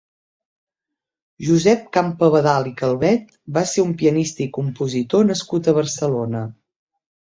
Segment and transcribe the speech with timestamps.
[1.49, 6.49] Josep Campabadal i Calvet va ser un pianista i compositor nascut a Barcelona.